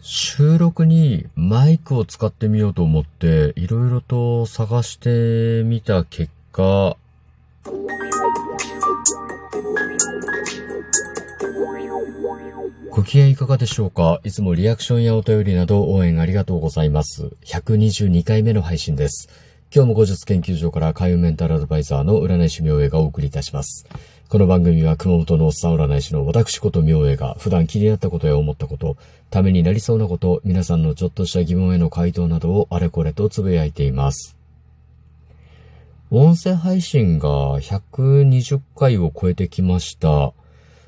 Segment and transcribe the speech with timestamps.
[0.00, 6.96] 収録にマイクを使ってみようと思って、いろいろと探してみた結果、
[12.90, 14.20] ご機嫌いかがでしょうか？
[14.24, 17.30] いつもリアクションやお便りなど応援ありがとうございます。
[17.44, 19.28] 122回目の配信です。
[19.72, 23.86] 今日も後日研究所から海運メンタルアドバイザーの占い師明恵がお送りいたします。
[24.28, 28.98] この番組は熊本のおっさん占い師の私こと明恵が普段気になったことや思ったこと、
[29.30, 34.36] ためになりそうなこと、皆さんのちょっとした疑問への回答などをあれこれとつぶやいています。
[36.10, 40.34] 音声配信が120回を超えてきました。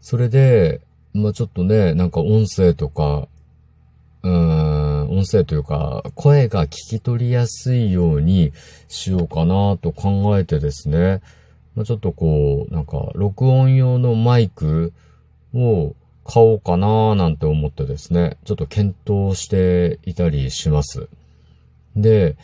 [0.00, 0.80] それで、
[1.12, 3.26] まあちょっとね、なんか音声とか、
[4.22, 8.52] うーん、音声というか、声が聞き取りやすいように
[8.86, 11.20] しようかなと考えてですね、
[11.74, 14.92] まあ、ちょっとこう、なんか、録音用のマイク
[15.54, 21.08] を買おうかななんて思ってですね、ちょっと検討していたりします。
[21.96, 22.36] で、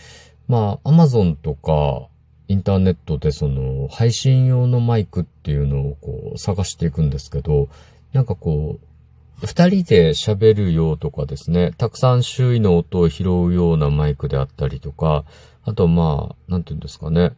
[0.49, 2.09] まあ、アマゾンとか、
[2.49, 7.69] インターネットでその、配信用のマイクっていうのをこう、探していくんですけど、
[8.13, 15.25] なんかこう、二人で喋るようとかですね、たくさん周囲の音を拾うようなマイクであったりとか、
[15.65, 17.33] あとまあ、なんていうんですかね、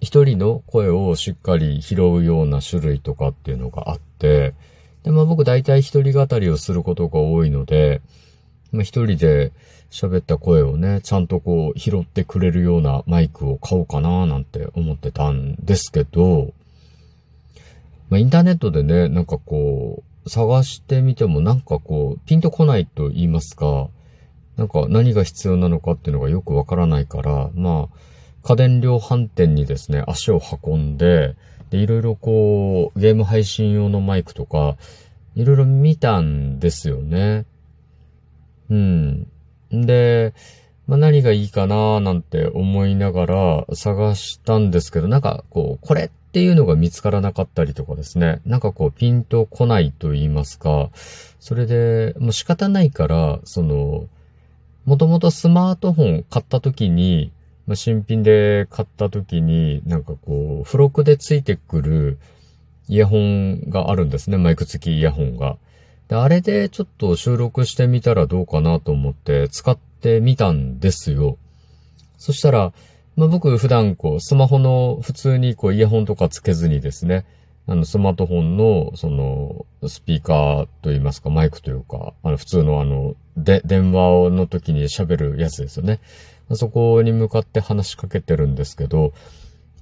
[0.00, 4.54] 一人の声をしっかり拾うような種類とかっていうのがあって、
[5.02, 8.00] で、まあ僕大体一人語りをすることが多いので、
[8.72, 9.52] まあ一人で
[9.90, 16.52] 喋った声をね、ちゃんとこう拾ってくれるようなマイクを買おうかななんて思ってたんですけど、
[18.10, 23.88] まあインターネットでね、なんかこう、探してみてもなんかこう、ピンとこないと言いますか、
[24.56, 27.98] なんか何が必要なのかっていうのがよくわからないから、まあ、
[28.42, 31.36] 家電量販店にですね、足を運んで、
[31.70, 34.76] で、いろいろこう、ゲーム配信用のマイクとか、
[35.34, 37.44] いろいろ見たんですよね。
[38.70, 39.26] うん。
[39.70, 40.34] で、
[40.86, 48.40] まあ、何がいいかななんて思いながら探したんですけど、なんかこう、これっていうのが見つからなかったりとかですね。
[48.46, 50.88] なんかこう、ピンとこないと言いますか、
[51.40, 54.06] それで、もう仕方ないから、その、
[54.86, 57.30] もともとスマートフォン買った時に、
[57.68, 62.18] まあ、新品で買った時に、なんかこう、付録でついてくる
[62.88, 64.38] イヤホンがあるんですね。
[64.38, 65.58] マイク付きイヤホンが。
[66.08, 71.36] で、あれでちょっと収録してみたらどうかなと思って使ってみたんですよ。
[72.16, 72.72] そしたら、
[73.16, 77.26] まあ、僕普段こう、スマホの普通にこう、イヤホンとかつけずにですね、
[77.68, 86.00] あの、スマートフォンの、その、スピーカーといいますか、マイクというか、あの、普通のあの、で、電話の時に喋るやつですよね。
[86.54, 89.12] そこに向かって話しかけてるんですけど、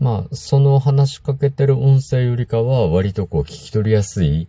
[0.00, 4.48] まあ、その話しかけてる音声よりかは割とこう聞き取りやすい、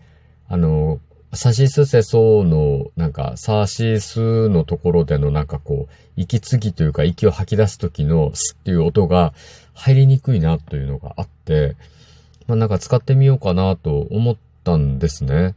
[0.49, 0.99] あの、
[1.33, 9.33] サシスセソの、なんか、サシスのところでのなんかこう、息継ぎというか息を吐き出す時のスっていう音が
[9.75, 11.75] 入りにくいなというのがあって、
[12.47, 15.55] まあなんか使ってみようかなと思ったんですね。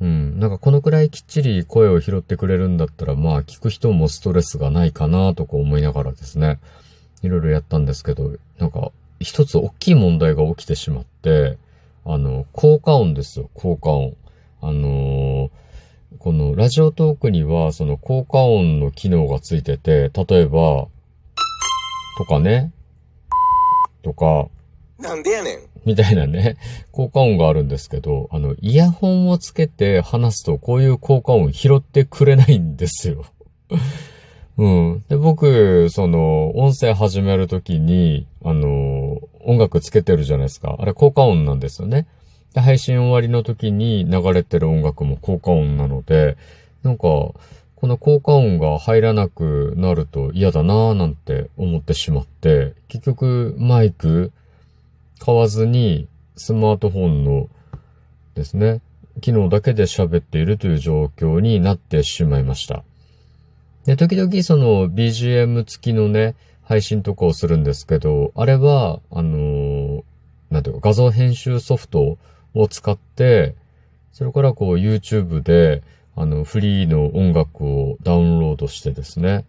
[0.00, 0.38] うん。
[0.38, 6.58] なんかこのくらいきっちり声を拾ってくれるんだったら、まあ聞く人もストレスがないかなとか思いながらですね、
[7.22, 11.58] いろいろやったんですけど、なんか一つ大きい問題が起きてしまって、
[12.04, 14.16] あの、効果音ですよ、効果音。
[14.60, 15.50] あのー
[16.18, 20.86] このラジオトークにはその効果音の機能がついてて、例えば、
[22.16, 22.72] とかね、
[24.02, 24.48] とか、
[24.98, 25.58] なんでやねん。
[25.84, 26.56] みたいなね、
[26.92, 33.24] 効果音があるんですけど、あの、イヤホンをつけて話すとこういう効果音拾ってくれないんですよ。
[34.56, 35.04] うん。
[35.08, 40.76] で、僕、その、音声始めるときに、あの、音楽つけてるじゃないですか。
[40.78, 42.06] あれ効果音なんですよね。
[42.54, 46.36] で、配信終わりの時に流れてる音楽も効果音なので、
[46.84, 47.34] なんか、こ
[47.82, 54.32] の効果音が入らなくなると嫌だなぁなんて思ってしまって、結局マイク
[55.18, 57.48] 買わずにスマートフォンの
[58.34, 58.80] ですね、
[59.20, 62.82] 機能だけで喋っているという状況になってしまいました。
[63.84, 70.02] で、時々その BGM 付きのね、配信とかをするんですけど、あれは、あのー
[70.54, 72.16] なんていうか画像編集ソフト
[72.54, 73.56] を使って、
[74.12, 75.82] それからこう YouTube で、
[76.14, 79.46] あの、フリーの音楽をダウンロードしてですね、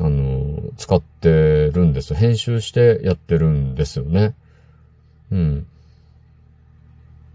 [0.00, 2.12] あの、使ってるんです。
[2.14, 4.34] 編集してやってるんですよね。
[5.30, 5.66] うん。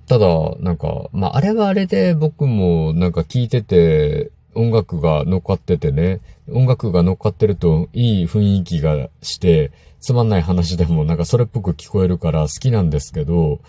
[0.07, 0.27] ただ、
[0.59, 6.19] なんか、まあ、あれはあれで僕もなんか聞いてて、音楽が乗っかっててね、
[6.51, 9.71] 音楽が乗っかってるといい雰囲気がして、
[10.01, 13.59] つまんない話でもなんかそれっぽく聞こえるから好きなんですけど、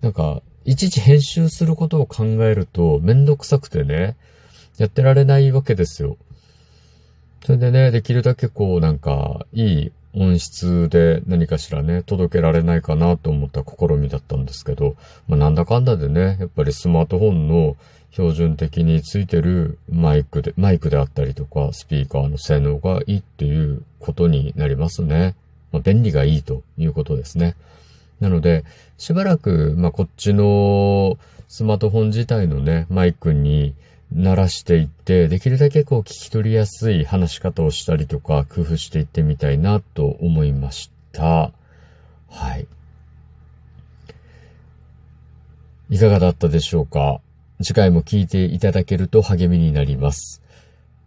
[0.00, 4.16] なんか、いちいち編集することを考えるとめんどくさくてね。
[4.78, 6.16] やってられないわけですよ。
[7.44, 14.96] それでね、できるだけこうなんか、いい音質で何かしらね、届けられないかなと思った試みだったんですけど、
[15.28, 17.76] まあ、なんだかんだでね、やっぱりスマートフォンの
[18.10, 25.36] 標準的についてるマイクで、マイクであったりとか、スピーカーの性能がいいっていうことになりますね。
[25.72, 27.54] まあ、便利がいいということですね。
[28.18, 28.64] なので、
[28.98, 31.16] しばらく、まあ、こっちの
[31.48, 33.74] スマートフォン自体のね、マイクに
[34.12, 41.52] 鳴らしていって、できるだけこう聞き取りやすい話し方をしたりとか、工夫していってみたいなと思いました。
[42.28, 42.66] はい。
[45.90, 47.20] いかがだったでしょうか？
[47.62, 50.42] 次回も聞いていただけると励みになります。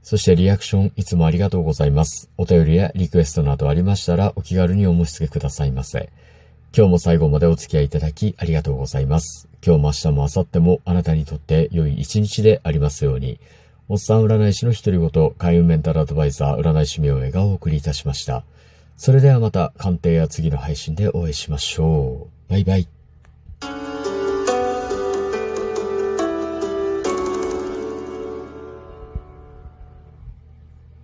[0.01, 2.29] そしてリアクションいつもありがとうございます。
[2.37, 6.09] お便りやリクエストなどありましたらお気軽にお申し付けくださいませ。
[6.75, 9.47] 今日も最後までお付き合いいただきありがとうございます。
[9.63, 13.39] 今日も明日も明後日もあなたにとって良い一日でありますように。
[13.89, 18.43] おっさん占い師の独り言、開運メンタルアドバイザー占い師名映がお送りいたしました。
[18.97, 22.51] それではまた鑑定や次の配信でお会いしましょう。
[22.51, 22.92] バイバイ。